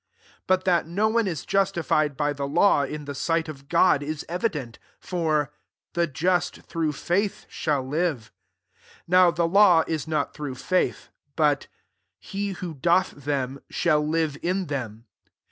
11 0.39 0.41
But 0.47 0.63
that 0.65 0.87
no 0.87 1.09
one 1.09 1.27
is 1.27 1.45
justifi 1.45 2.05
ed 2.05 2.17
by 2.17 2.33
the 2.33 2.47
law 2.47 2.81
in 2.81 3.05
the 3.05 3.13
sight 3.13 3.47
of 3.47 3.69
God, 3.69 4.01
ia 4.01 4.15
evident: 4.27 4.79
for" 4.99 5.51
the 5.93 6.07
just 6.07 6.63
through 6.63 6.93
faith 6.93 7.45
shall 7.47 7.87
live. 7.87 8.31
12 9.05 9.05
Now 9.07 9.29
the 9.29 9.47
law 9.47 9.83
is 9.85 10.07
not 10.07 10.33
through 10.33 10.55
faith: 10.55 11.09
but" 11.35 11.67
he 12.19 12.53
who 12.53 12.73
doth 12.73 13.11
them, 13.11 13.61
shall 13.69 14.01
j 14.01 14.07
live 14.07 14.37
in 14.41 14.65
them." 14.65 15.05